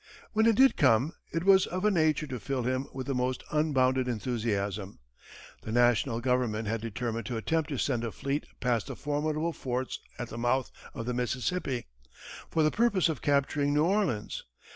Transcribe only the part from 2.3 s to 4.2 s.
fill him with the most unbounded